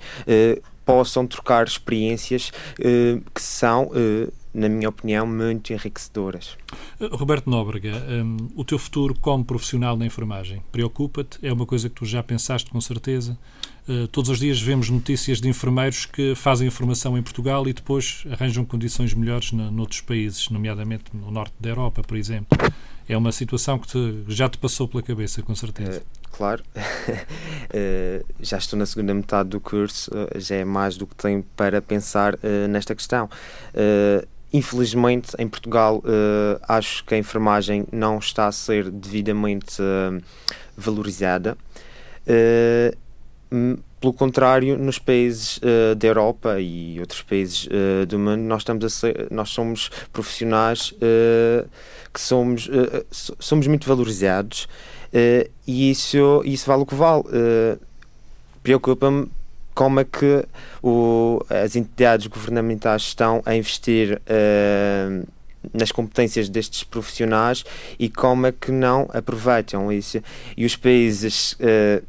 [0.86, 2.52] possam trocar experiências
[3.34, 3.90] que são
[4.54, 6.56] na minha opinião, muito enriquecedoras.
[7.00, 7.92] Eh, Roberto Nóbrega,
[8.24, 11.40] um, o teu futuro como profissional na enfermagem preocupa-te?
[11.42, 13.38] É uma coisa que tu já pensaste com certeza?
[13.88, 18.24] Uh, todos os dias vemos notícias de enfermeiros que fazem formação em Portugal e depois
[18.32, 22.58] arranjam condições melhores na, noutros países, nomeadamente no norte da Europa, por exemplo.
[23.10, 26.00] É uma situação que te, já te passou pela cabeça, com certeza.
[26.00, 26.64] Uh, claro.
[26.78, 31.82] uh, já estou na segunda metade do curso, já é mais do que tenho para
[31.82, 32.38] pensar
[32.70, 33.30] nesta questão.
[34.54, 40.22] Infelizmente, em Portugal, uh, acho que a enfermagem não está a ser devidamente uh,
[40.78, 41.58] valorizada.
[42.28, 42.96] Uh,
[44.00, 45.60] pelo contrário, nos países
[45.98, 47.70] da Europa e outros países
[48.08, 50.92] do mundo, nós, estamos a ser, nós somos profissionais
[52.12, 52.68] que somos,
[53.12, 54.68] somos muito valorizados
[55.68, 57.24] e isso, isso vale o que vale.
[58.64, 59.30] Preocupa-me
[59.74, 60.46] como é que
[60.82, 65.28] o, as entidades governamentais estão a investir uh,
[65.74, 67.64] nas competências destes profissionais
[67.98, 70.22] e como é que não aproveitam isso.
[70.58, 72.04] E os países uh,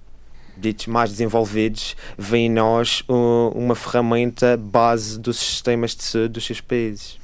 [0.56, 6.60] ditos mais desenvolvidos, veem em nós uma ferramenta base dos sistemas de saúde dos seus
[6.60, 7.18] países.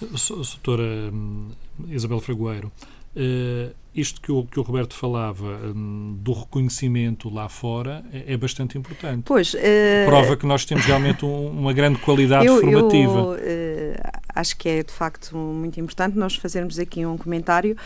[0.00, 1.48] Doutora hum,
[1.88, 2.70] Isabel Fragoeiro,
[3.16, 8.36] uh, isto que o, que o Roberto falava um, do reconhecimento lá fora é, é
[8.36, 9.22] bastante importante.
[9.24, 9.54] Pois.
[9.54, 9.58] Uh,
[10.06, 13.18] Prova que nós temos realmente um, uma grande qualidade eu, formativa.
[13.18, 17.76] Eu, uh, acho que é de facto muito importante nós fazermos aqui um comentário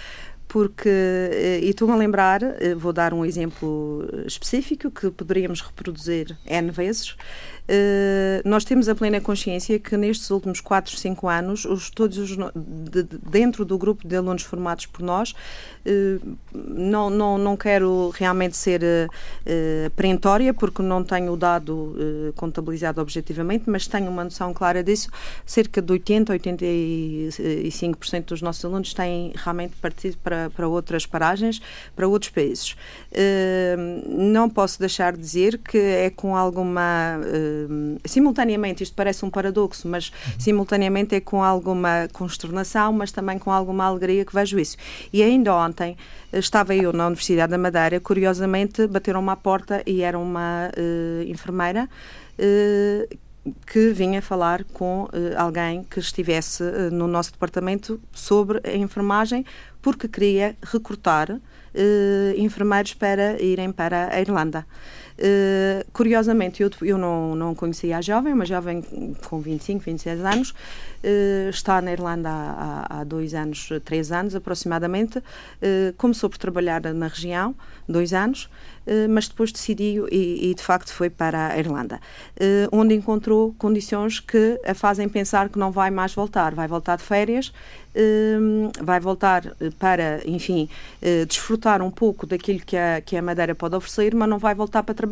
[0.47, 2.41] porque, eh, e estou-me a lembrar,
[2.75, 7.15] vou dar um exemplo específico que poderíamos reproduzir N vezes.
[7.69, 12.31] Uh, nós temos a plena consciência que nestes últimos 4, 5 anos, os, todos os,
[12.31, 18.09] de, de, dentro do grupo de alunos formados por nós, uh, não, não, não quero
[18.17, 21.95] realmente ser uh, perentória, porque não tenho o dado
[22.37, 25.11] contabilizado objetivamente, mas tenho uma noção clara disso.
[25.45, 31.61] Cerca de 80, 85% dos nossos alunos têm realmente partido para, para outras paragens,
[31.95, 32.77] para outros países.
[34.09, 37.19] não posso deixar de dizer que é com alguma
[38.05, 43.85] simultaneamente, isto parece um paradoxo, mas simultaneamente é com alguma consternação, mas também com alguma
[43.85, 44.77] alegria que vejo isso.
[45.13, 45.97] E ainda ontem
[46.33, 51.89] estava eu na Universidade da Madeira, curiosamente bateram-me à porta e era uma uh, enfermeira
[52.39, 53.19] uh,
[53.67, 59.45] que vinha falar com uh, alguém que estivesse uh, no nosso departamento sobre a enfermagem,
[59.81, 61.41] porque queria recrutar uh,
[62.37, 64.67] enfermeiros para irem para a Irlanda.
[65.19, 68.83] Uh, curiosamente, eu, eu não, não conhecia a jovem, uma jovem
[69.29, 75.19] com 25, 26 anos, uh, está na Irlanda há, há, dois anos, três anos aproximadamente,
[75.19, 75.23] uh,
[75.97, 77.53] começou por trabalhar na região,
[77.89, 78.49] dois anos,
[79.11, 82.01] mas depois decidiu e, e, de facto foi para a Irlanda,
[82.73, 87.03] onde encontrou condições que a fazem pensar que não vai mais voltar, vai voltar de
[87.03, 87.53] férias
[88.81, 89.43] vai voltar
[89.79, 90.69] para, enfim,
[91.27, 94.83] desfrutar um pouco daquilo que a, que a Madeira pode oferecer, mas não vai voltar
[94.83, 95.08] para trabalhar.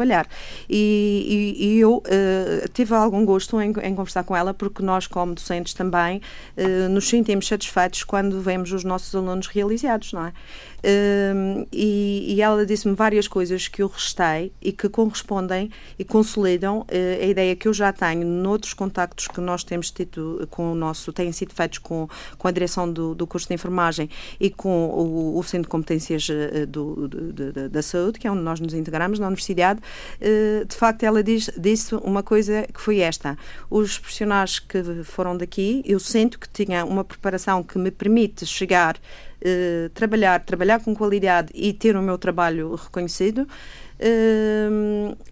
[0.69, 5.07] E, e, e eu uh, tive algum gosto em, em, conversar com ela, porque nós,
[5.07, 6.21] como docentes também,
[6.57, 10.33] uh, nos sentimos satisfeitos quando vemos os nossos alunos realizados, não é?
[10.87, 15.69] Uh, e, e, ela disse-me várias coisas que eu restei e que correspondem
[15.99, 16.87] e consolidam uh,
[17.21, 21.13] a ideia que eu já tenho noutros contactos que nós temos tido com o nosso,
[21.13, 25.37] têm sido feitos com, com a direção do, do curso de enfermagem e com o,
[25.37, 29.19] o Centro de Competências uh, do, do, da Saúde, que é onde nós nos integramos
[29.19, 29.81] na Universidade.
[30.21, 33.37] de facto, ela diz, disse uma coisa que foi esta:
[33.69, 38.97] os profissionais que foram daqui, eu sinto que tinha uma preparação que me permite chegar
[38.97, 39.01] eh,
[39.95, 43.47] trabalhar, trabalhar com qualidade e ter o meu trabalho reconhecido.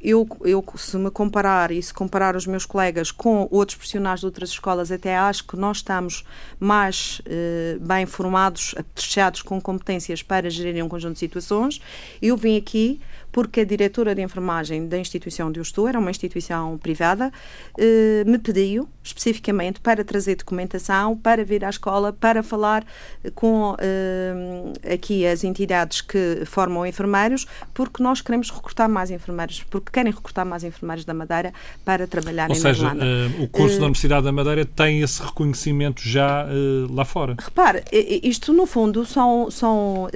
[0.00, 4.26] Eu, eu, se me comparar e se comparar os meus colegas com outros profissionais de
[4.26, 6.24] outras escolas, até acho que nós estamos
[6.58, 11.80] mais uh, bem formados, apetrechados com competências para gerir um conjunto de situações.
[12.22, 13.00] Eu vim aqui
[13.34, 17.32] porque a diretora de enfermagem da instituição onde eu estou, era uma instituição privada,
[17.76, 22.86] eh, me pediu especificamente para trazer documentação, para vir à escola, para falar
[23.34, 29.90] com eh, aqui as entidades que formam enfermeiros, porque nós queremos recrutar mais enfermeiros, porque
[29.90, 31.52] querem recrutar mais enfermeiros da Madeira
[31.84, 36.02] para trabalhar Ou seja, uh, o curso uh, da Universidade da Madeira tem esse reconhecimento
[36.02, 37.36] já uh, lá fora.
[37.38, 37.82] Repare,
[38.22, 40.08] isto no fundo são, são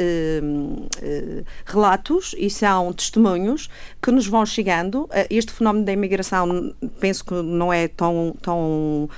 [1.65, 3.69] relatos e são testemunhos
[4.03, 5.09] que nos vão chegando.
[5.31, 9.09] Este fenómeno da imigração, penso que não é tão, tão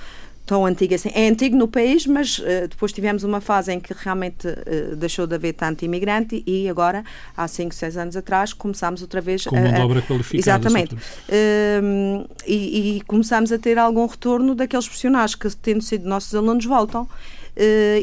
[0.50, 1.10] tão antigo assim.
[1.14, 5.24] É antigo no país, mas uh, depois tivemos uma fase em que realmente uh, deixou
[5.24, 7.04] de haver tanto imigrante e agora,
[7.36, 9.60] há 5, 6 anos atrás, começámos outra vez Com a.
[9.60, 10.40] Com obra qualificada.
[10.40, 10.96] Exatamente.
[10.96, 16.64] Uh, e, e começámos a ter algum retorno daqueles profissionais que, tendo sido nossos alunos,
[16.64, 17.08] voltam.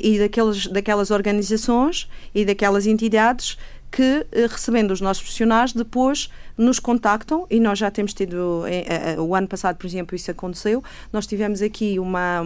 [0.01, 3.57] e daqueles, daquelas organizações e daquelas entidades
[3.97, 9.15] que, eh, recebendo os nossos profissionais, depois nos contactam e nós já temos tido, eh,
[9.15, 10.83] eh, o ano passado, por exemplo, isso aconteceu.
[11.11, 12.43] Nós tivemos aqui uma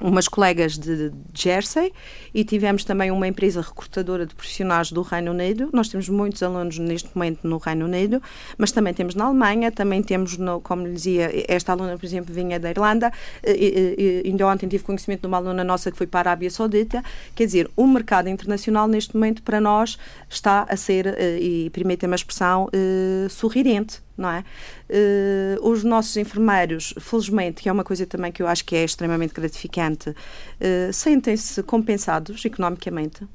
[0.00, 1.92] umas colegas de Jersey
[2.32, 5.68] e tivemos também uma empresa recrutadora de profissionais do Reino Unido.
[5.72, 8.22] Nós temos muitos alunos neste momento no Reino Unido,
[8.56, 12.34] mas também temos na Alemanha, também temos, no, como lhe dizia, esta aluna, por exemplo,
[12.34, 13.12] vinha da Irlanda,
[13.46, 16.50] e, e, ainda ontem tive conhecimento de uma aluna nossa que foi para a Arábia
[16.50, 17.02] Saudita.
[17.34, 22.14] Quer dizer, o mercado internacional neste momento para nós está a ser, eh, e permitem-me
[22.14, 24.44] a expressão, eh, sorridente não é?
[24.88, 28.84] Uh, os nossos enfermeiros, felizmente, que é uma coisa também que eu acho que é
[28.84, 33.26] extremamente gratificante, uh, sentem-se compensados economicamente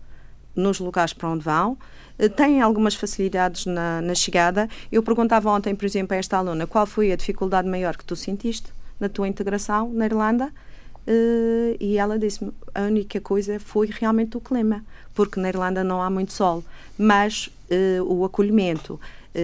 [0.56, 4.70] nos lugares para onde vão, uh, têm algumas facilidades na, na chegada.
[4.92, 8.16] Eu perguntava ontem, por exemplo, a esta aluna qual foi a dificuldade maior que tu
[8.16, 10.54] sentiste na tua integração na Irlanda.
[11.80, 16.10] E ela disse-me a única coisa foi realmente o clima, porque na Irlanda não há
[16.10, 16.64] muito sol,
[16.98, 17.48] mas
[18.08, 19.00] o acolhimento,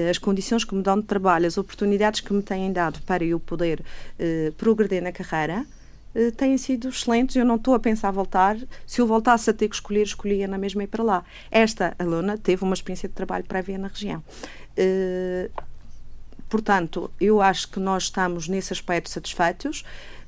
[0.09, 3.39] as condições que me dão de trabalho, as oportunidades que me têm dado para eu
[3.39, 3.83] poder
[4.57, 5.65] progredir na carreira,
[6.37, 7.35] têm sido excelentes.
[7.35, 8.57] Eu não estou a pensar voltar.
[8.85, 11.23] Se eu voltasse a ter que escolher, escolhia na mesma ir para lá.
[11.49, 14.23] Esta aluna teve uma experiência de trabalho prévia na região.
[16.49, 19.83] Portanto, eu acho que nós estamos nesse aspecto satisfeitos.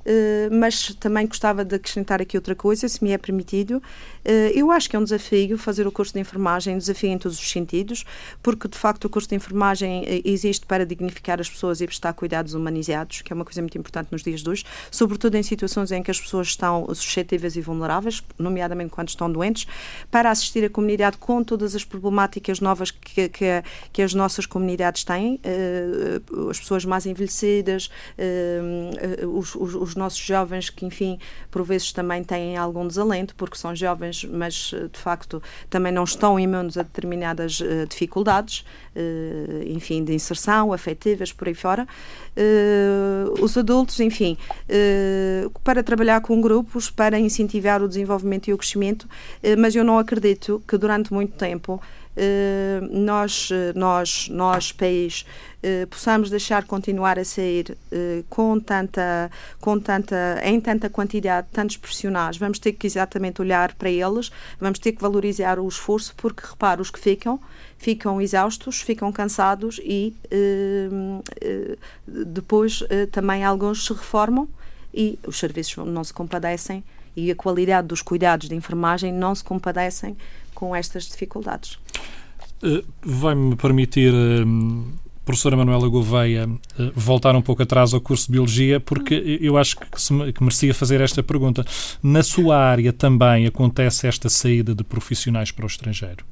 [0.06, 3.82] Uh, mas também gostava de acrescentar aqui outra coisa, se me é permitido.
[4.26, 7.18] Uh, eu acho que é um desafio fazer o curso de enfermagem, um desafio em
[7.18, 8.04] todos os sentidos,
[8.42, 12.14] porque de facto o curso de enfermagem uh, existe para dignificar as pessoas e prestar
[12.14, 15.92] cuidados humanizados, que é uma coisa muito importante nos dias de hoje, sobretudo em situações
[15.92, 19.68] em que as pessoas estão suscetíveis e vulneráveis, nomeadamente quando estão doentes,
[20.10, 25.04] para assistir a comunidade com todas as problemáticas novas que, que, que as nossas comunidades
[25.04, 25.40] têm,
[26.50, 27.90] as pessoas mais envelhecidas,
[29.28, 31.20] os, os os nossos jovens que, enfim,
[31.52, 36.04] por vezes também têm algum desalento, porque são jovens, mas eh, de facto também não
[36.04, 41.88] estão imunes a determinadas uh, dificuldades, uh, enfim, de inserção, afetivas, por aí fora.
[42.36, 44.38] Uh, os adultos, enfim,
[45.64, 49.08] para trabalhar com grupos, para incentivar o desenvolvimento e o crescimento,
[49.58, 51.82] mas eu não acredito que durante muito tempo
[52.92, 55.26] nós, nós, nós, país,
[55.66, 61.78] eh, possamos deixar continuar a sair eh, com tanta, com tanta, em tanta quantidade, tantos
[61.78, 66.46] profissionais, vamos ter que exatamente olhar para eles, vamos ter que valorizar o esforço, porque
[66.46, 67.40] repara, os que ficam,
[67.78, 74.50] ficam exaustos, ficam cansados e eh, depois também alguns se reformam
[74.94, 76.84] e os serviços não se compadecem
[77.16, 80.18] e a qualidade dos cuidados de enfermagem não se compadecem
[80.64, 81.78] com estas dificuldades.
[83.02, 84.14] Vai-me permitir
[85.26, 86.50] professora Manuela Gouveia
[86.80, 90.42] eh, voltar um pouco atrás ao curso de Biologia, porque eu acho que, se, que
[90.42, 91.66] merecia fazer esta pergunta.
[92.02, 96.26] Na sua área também acontece esta saída de profissionais para o estrangeiro?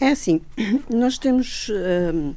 [0.00, 0.40] É assim,
[0.88, 1.68] nós temos,
[2.14, 2.34] hum,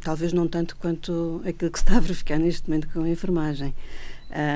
[0.00, 3.74] talvez não tanto quanto aquilo que se está a verificar neste momento com a enfermagem,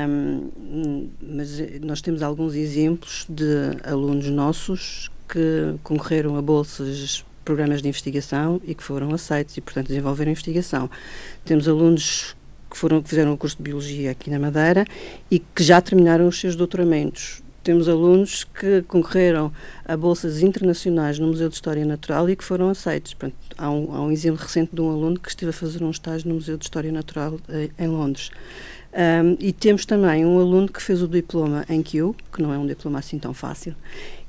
[0.09, 7.89] hum, mas nós temos alguns exemplos de alunos nossos que concorreram a bolsas programas de
[7.89, 10.91] investigação e que foram aceitos e, portanto, desenvolveram investigação.
[11.45, 12.35] Temos alunos
[12.71, 14.85] que, foram, que fizeram o curso de Biologia aqui na Madeira
[15.31, 17.43] e que já terminaram os seus doutoramentos.
[17.63, 19.51] Temos alunos que concorreram
[19.87, 23.15] a bolsas internacionais no Museu de História Natural e que foram aceitos.
[23.15, 25.91] Portanto, há, um, há um exemplo recente de um aluno que esteve a fazer um
[25.91, 28.31] estágio no Museu de História Natural eh, em Londres.
[28.95, 32.59] Um, e temos também um aluno que fez o diploma em Q, que não é
[32.59, 33.75] um diploma assim tão fácil,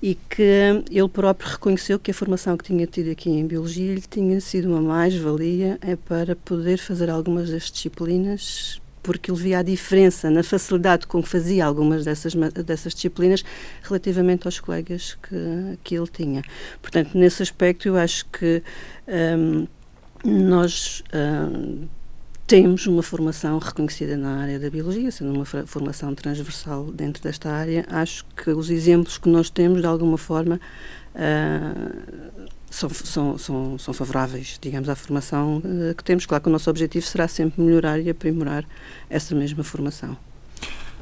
[0.02, 4.02] e que ele próprio reconheceu que a formação que tinha tido aqui em Biologia lhe
[4.02, 9.62] tinha sido uma mais-valia é para poder fazer algumas das disciplinas porque ele via a
[9.62, 13.46] diferença na facilidade com que fazia algumas dessas, dessas disciplinas
[13.84, 16.42] relativamente aos colegas que, que ele tinha.
[16.82, 18.64] Portanto, nesse aspecto, eu acho que
[19.38, 19.68] um,
[20.24, 21.88] nós um,
[22.48, 27.86] temos uma formação reconhecida na área da biologia, sendo uma formação transversal dentro desta área.
[27.90, 30.60] Acho que os exemplos que nós temos, de alguma forma,
[31.16, 36.26] uh, são, são, são, são, favoráveis, digamos, à formação uh, que temos.
[36.26, 38.64] Claro que o nosso objetivo será sempre melhorar e aprimorar
[39.10, 40.16] essa mesma formação.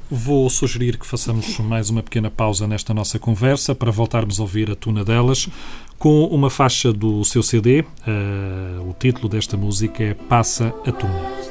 [0.09, 4.69] Vou sugerir que façamos mais uma pequena pausa nesta nossa conversa para voltarmos a ouvir
[4.69, 5.49] a tuna delas
[5.97, 7.81] com uma faixa do seu CD.
[7.81, 11.43] Uh, eh, o título desta música é Passa a Tuna.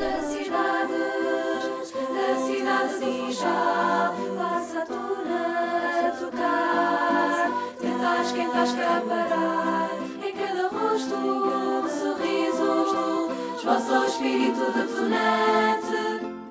[14.23, 15.97] espírito detonante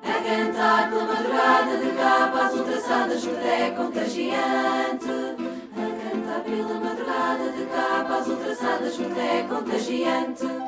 [0.04, 1.92] a cantar pela madrugada de
[3.46, 5.01] é contagiante
[6.52, 10.61] pela madrugada de capas ultrassadas, muito é contagiante.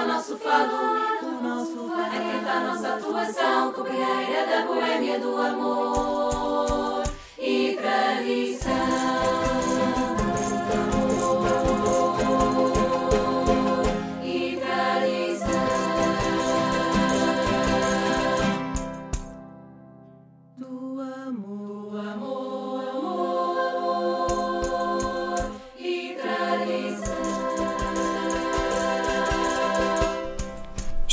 [0.00, 7.02] O nosso fado, a cantar nossa atuação, companheira da boêmia do amor
[7.38, 9.41] e tradição.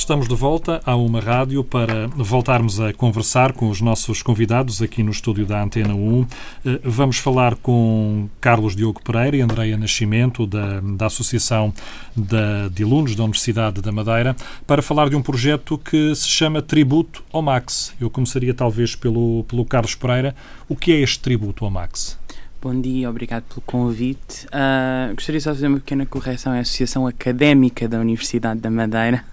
[0.09, 5.03] Estamos de volta a uma rádio para voltarmos a conversar com os nossos convidados aqui
[5.03, 6.27] no estúdio da Antena 1.
[6.65, 11.71] Eh, vamos falar com Carlos Diogo Pereira e Andreia Nascimento, da, da Associação
[12.15, 14.35] da, de Alunos da Universidade da Madeira,
[14.65, 17.93] para falar de um projeto que se chama Tributo ao Max.
[18.01, 20.35] Eu começaria talvez pelo, pelo Carlos Pereira.
[20.67, 22.17] O que é este Tributo ao Max?
[22.59, 24.47] Bom dia, obrigado pelo convite.
[24.47, 26.51] Uh, gostaria só de fazer uma pequena correção.
[26.51, 29.23] É a Associação Académica da Universidade da Madeira.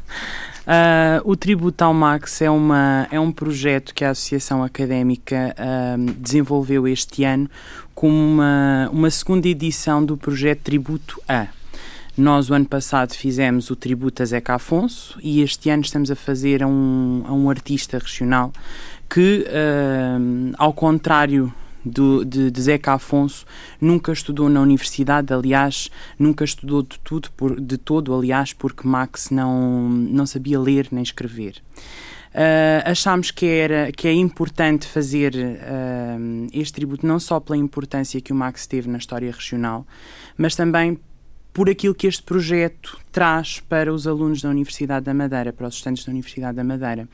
[0.66, 6.12] Uh, o Tributo ao Max é, uma, é um projeto que a Associação Académica uh,
[6.14, 7.48] desenvolveu este ano
[7.94, 11.46] como uma, uma segunda edição do projeto Tributo A.
[12.18, 16.16] Nós, o ano passado, fizemos o tributo a Zeca Afonso e este ano estamos a
[16.16, 18.52] fazer a um, a um artista regional
[19.08, 21.54] que, uh, ao contrário
[21.86, 23.46] do, de, de Zeca Afonso,
[23.80, 29.30] nunca estudou na universidade, aliás, nunca estudou de tudo, por, de todo, aliás, porque Max
[29.30, 31.62] não, não sabia ler nem escrever.
[32.34, 38.20] Uh, achámos que, era, que é importante fazer uh, este tributo não só pela importância
[38.20, 39.86] que o Max teve na história regional,
[40.36, 40.98] mas também
[41.56, 45.76] por aquilo que este projeto traz para os alunos da Universidade da Madeira, para os
[45.76, 47.08] estudantes da Universidade da Madeira.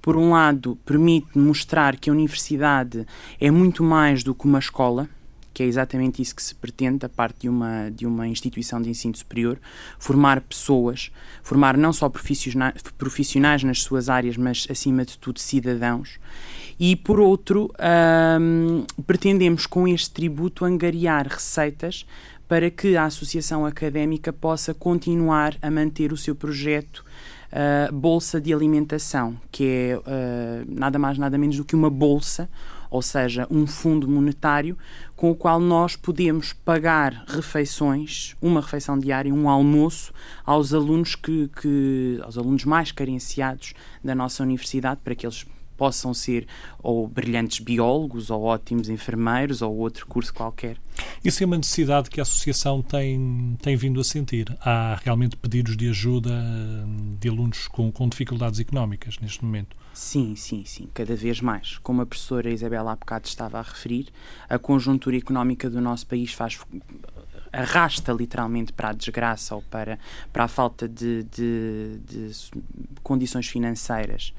[0.00, 3.04] Por um lado, permite mostrar que a universidade
[3.40, 5.08] é muito mais do que uma escola,
[5.52, 8.88] que é exatamente isso que se pretende da parte de uma, de uma instituição de
[8.88, 9.58] ensino superior,
[9.98, 11.10] formar pessoas,
[11.42, 16.20] formar não só profissionais, nas suas áreas, mas acima de tudo cidadãos.
[16.78, 17.68] E por outro,
[18.40, 22.06] hum, pretendemos com este tributo angariar receitas
[22.48, 27.04] para que a associação académica possa continuar a manter o seu projeto
[27.52, 32.48] uh, Bolsa de Alimentação, que é uh, nada mais, nada menos do que uma bolsa,
[32.90, 34.76] ou seja, um fundo monetário
[35.14, 40.10] com o qual nós podemos pagar refeições, uma refeição diária, um almoço
[40.42, 45.44] aos alunos que, que aos alunos mais carenciados da nossa universidade, para que eles
[45.78, 46.46] possam ser
[46.82, 50.76] ou brilhantes biólogos ou ótimos enfermeiros ou outro curso qualquer.
[51.24, 54.54] Isso é uma necessidade que a Associação tem, tem vindo a sentir.
[54.60, 56.34] Há realmente pedidos de ajuda
[57.20, 59.76] de alunos com, com dificuldades económicas neste momento?
[59.94, 61.78] Sim, sim, sim, cada vez mais.
[61.78, 64.08] Como a professora Isabela há bocado estava a referir,
[64.48, 66.58] a conjuntura económica do nosso país faz
[67.52, 69.98] arrasta literalmente para a desgraça ou para,
[70.32, 72.30] para a falta de, de, de
[73.08, 74.34] condições financeiras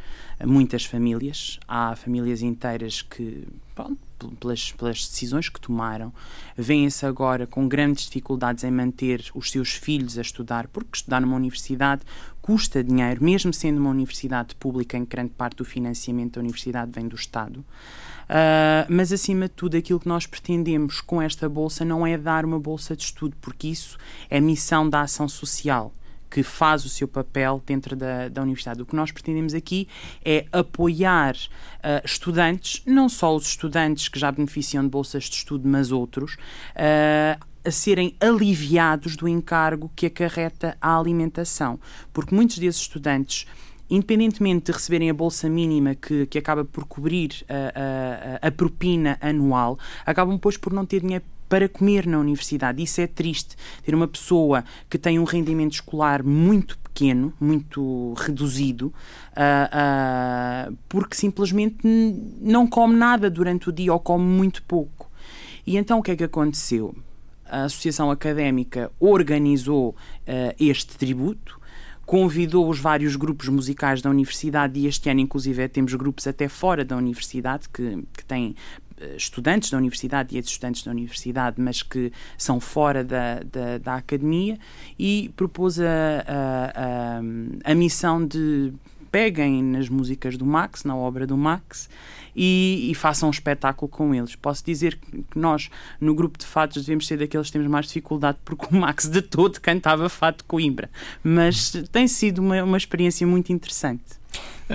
[0.46, 1.60] muitas famílias.
[1.68, 3.98] Há famílias inteiras que, pronto,
[4.40, 6.14] pelas, pelas decisões que tomaram,
[6.58, 11.36] vêm-se agora com grandes dificuldades em manter os seus filhos a estudar, porque estudar numa
[11.36, 12.02] universidade
[12.42, 17.08] custa dinheiro, mesmo sendo uma universidade pública, em grande parte do financiamento da universidade vem
[17.08, 17.60] do Estado.
[17.60, 22.46] Uh, mas, acima de tudo, aquilo que nós pretendemos com esta bolsa não é dar
[22.46, 23.98] uma bolsa de estudo, porque isso
[24.30, 25.92] é missão da ação social
[26.30, 28.82] que faz o seu papel dentro da, da universidade.
[28.82, 29.88] O que nós pretendemos aqui
[30.24, 35.68] é apoiar uh, estudantes, não só os estudantes que já beneficiam de bolsas de estudo,
[35.68, 41.80] mas outros, uh, a serem aliviados do encargo que acarreta a alimentação.
[42.14, 43.46] Porque muitos desses estudantes
[43.90, 49.18] independentemente de receberem a bolsa mínima que, que acaba por cobrir a, a, a propina
[49.20, 52.82] anual, acabam depois por não ter dinheiro para comer na universidade.
[52.82, 53.56] Isso é triste.
[53.84, 61.16] Ter uma pessoa que tem um rendimento escolar muito pequeno, muito reduzido, uh, uh, porque
[61.16, 65.10] simplesmente não come nada durante o dia ou come muito pouco.
[65.66, 66.96] E então o que é que aconteceu?
[67.46, 69.96] A Associação Académica organizou uh,
[70.60, 71.59] este tributo,
[72.10, 76.84] convidou os vários grupos musicais da universidade e este ano, inclusive, temos grupos até fora
[76.84, 78.56] da universidade que, que têm
[79.00, 83.94] eh, estudantes da universidade e ex-estudantes da universidade, mas que são fora da, da, da
[83.94, 84.58] academia,
[84.98, 87.20] e propôs a, a,
[87.68, 88.74] a, a missão de
[89.12, 91.90] peguem nas músicas do Max, na obra do Max,
[92.36, 94.36] e, e, façam um espetáculo com eles.
[94.36, 98.38] Posso dizer que nós, no grupo de fados, devemos ser daqueles que temos mais dificuldade,
[98.46, 100.90] porque o Max de todo cantava fado de Coimbra.
[101.24, 104.20] Mas tem sido uma, uma experiência muito interessante.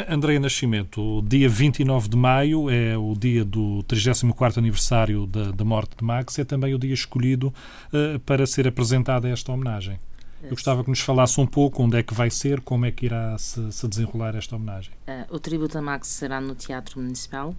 [0.08, 5.96] Andréia Nascimento, dia 29 de maio é o dia do 34º aniversário da, da morte
[5.96, 7.54] de Max, é também o dia escolhido
[7.92, 10.00] uh, para ser apresentada esta homenagem.
[10.44, 13.06] Eu gostava que nos falasse um pouco onde é que vai ser, como é que
[13.06, 14.92] irá se, se desenrolar esta homenagem.
[15.30, 17.54] o tributo a Max será no Teatro Municipal,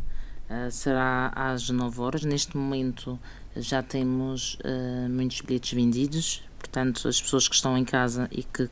[0.72, 2.24] será às 9 horas.
[2.24, 3.20] Neste momento
[3.56, 4.58] já temos
[5.10, 8.70] muitos bilhetes vendidos, portanto, as pessoas que estão em casa e que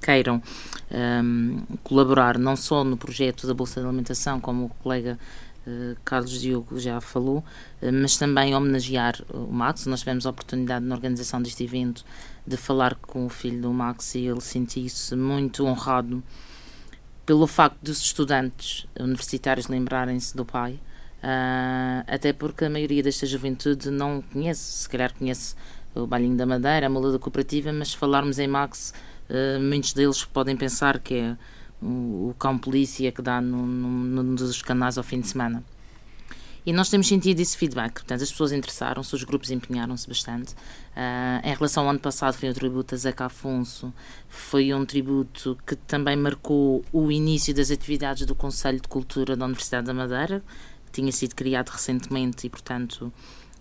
[0.00, 0.42] queiram
[0.90, 5.18] um, colaborar não só no projeto da Bolsa de Alimentação, como o colega
[5.66, 9.86] uh, Carlos Diogo já falou, uh, mas também homenagear o Max.
[9.86, 12.04] Nós tivemos a oportunidade na organização deste evento
[12.50, 16.22] de falar com o filho do Max e ele sentiu-se muito honrado
[17.24, 20.80] pelo facto dos estudantes universitários lembrarem-se do pai.
[21.22, 25.54] Uh, até porque a maioria desta juventude não conhece, se calhar conhece
[25.94, 28.92] o Balinho da Madeira, a Mula da Cooperativa, mas se falarmos em Max,
[29.28, 31.36] uh, muitos deles podem pensar que é
[31.80, 35.62] o, o cão polícia que dá num dos canais ao fim de semana.
[36.64, 40.52] E nós temos sentido esse feedback, portanto, as pessoas interessaram-se, os grupos empenharam-se bastante.
[40.52, 43.92] Uh, em relação ao ano passado, foi um tributo a Zeca Afonso,
[44.28, 49.44] foi um tributo que também marcou o início das atividades do Conselho de Cultura da
[49.44, 50.42] Universidade da Madeira,
[50.86, 53.12] que tinha sido criado recentemente e, portanto,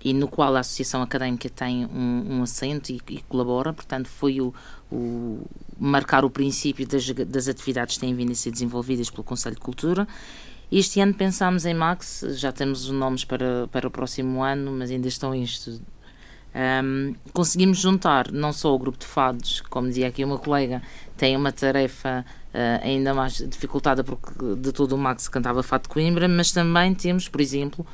[0.04, 4.40] e no qual a Associação Académica tem um, um assento e, e, colabora, portanto, foi
[4.40, 4.54] o,
[4.92, 5.46] o
[5.78, 9.62] marcar o princípio das, das, atividades que têm vindo a ser desenvolvidas pelo Conselho de
[9.62, 10.08] Cultura.
[10.72, 14.92] Este ano pensámos em Max, já temos os nomes para, para o próximo ano, mas
[14.92, 15.82] ainda estão estudo.
[16.84, 20.82] Um, conseguimos juntar não só o grupo de fados, como dizia aqui uma colega,
[21.16, 25.90] tem uma tarefa uh, ainda mais dificultada porque de todo o Max cantava fado de
[25.90, 27.86] Coimbra, mas também temos, por exemplo,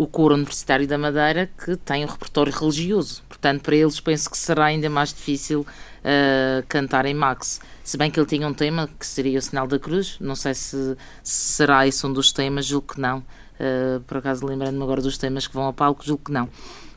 [0.00, 3.22] o coro universitário da Madeira que tem um repertório religioso.
[3.28, 7.60] Portanto, para eles penso que será ainda mais difícil uh, cantar em Max.
[7.84, 10.54] Se bem que ele tinha um tema que seria o Sinal da Cruz, não sei
[10.54, 13.18] se, se será esse um dos temas, julgo que não.
[13.18, 16.48] Uh, por acaso lembrando-me agora dos temas que vão ao palco, julgo que não.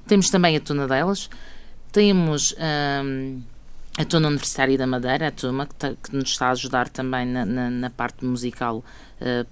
[0.08, 1.30] Temos também a Tuna delas,
[1.92, 2.56] temos
[3.04, 3.42] um,
[3.98, 7.46] a Tuna Universitária da Madeira, a turma que, que, nos está a ajudar também na,
[7.46, 8.82] na, na parte musical,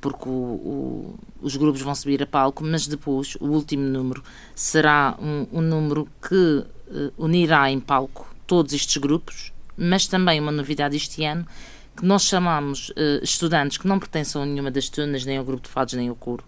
[0.02, 4.24] porque o, o, os grupos vão subir a palco, mas depois o último número
[4.56, 10.52] será um, um número que uh, unirá em palco todos estes grupos, mas também uma
[10.52, 11.46] novidade este ano
[11.96, 15.64] que nós chamamos uh, estudantes que não pertencem a nenhuma das tunas, nem ao grupo
[15.64, 16.44] de fados, nem ao coro,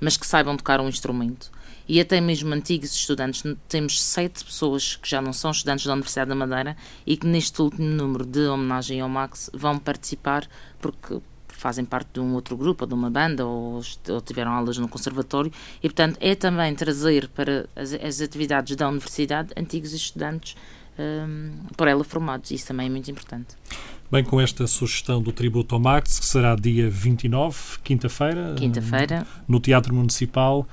[0.00, 1.50] mas que saibam tocar um instrumento
[1.88, 3.42] e até mesmo antigos estudantes.
[3.68, 7.60] Temos sete pessoas que já não são estudantes da Universidade da Madeira e que neste
[7.60, 10.48] último número de homenagem ao Max vão participar
[10.80, 11.20] porque
[11.64, 14.86] fazem parte de um outro grupo, ou de uma banda, ou, ou tiveram aulas no
[14.86, 15.50] conservatório,
[15.82, 20.54] e portanto é também trazer para as, as atividades da universidade antigos estudantes
[20.98, 22.50] um, por ela formados.
[22.50, 23.56] Isso também é muito importante.
[24.12, 29.58] Bem, com esta sugestão do tributo ao Max, que será dia 29, quinta-feira, quinta-feira, no
[29.58, 30.68] Teatro Municipal,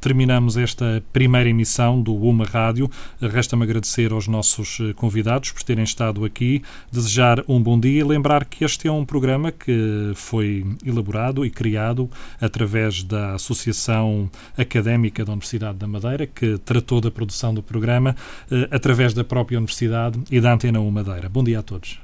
[0.00, 2.90] terminamos esta primeira emissão do UMA Rádio.
[3.20, 8.04] Resta-me agradecer aos nossos eh, convidados por terem estado aqui, desejar um bom dia e
[8.04, 15.24] lembrar que este é um programa que foi elaborado e criado através da Associação Académica
[15.24, 18.16] da Universidade da Madeira, que tratou da produção do programa
[18.50, 21.28] eh, através da própria Universidade e da Antena 1 Madeira.
[21.28, 21.98] Bom dia a todos.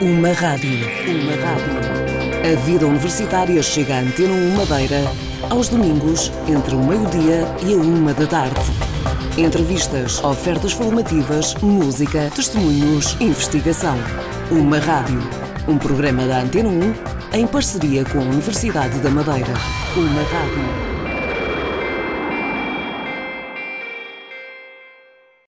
[0.00, 0.70] Uma rádio.
[1.06, 1.89] Uma rádio.
[2.42, 5.04] A vida universitária chega à Antena 1 Madeira
[5.50, 8.60] aos domingos entre o meio-dia e a uma da tarde.
[9.36, 13.96] Entrevistas, ofertas formativas, música, testemunhos, investigação.
[14.50, 15.20] Uma rádio.
[15.68, 16.94] Um programa da Antena 1
[17.34, 19.52] em parceria com a Universidade da Madeira.
[19.94, 20.89] Uma rádio.